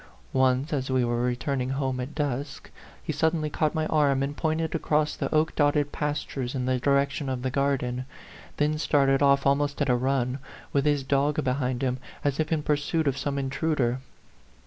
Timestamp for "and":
4.23-4.35